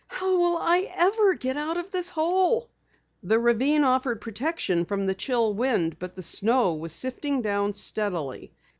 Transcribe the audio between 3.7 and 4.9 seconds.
offered protection